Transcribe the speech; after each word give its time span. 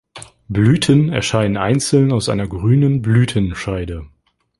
Blüten 0.49 1.09
erscheinen 1.09 1.57
einzeln 1.57 2.11
aus 2.11 2.27
einer 2.27 2.47
grünen 2.47 3.03
Blütenscheide. 3.03 4.07